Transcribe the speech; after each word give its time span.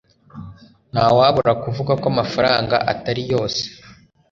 Ntawabura 0.91 1.51
kuvuga 1.63 1.91
ko 2.01 2.05
amafaranga 2.13 2.75
atari 2.91 3.23
yose 3.31 3.61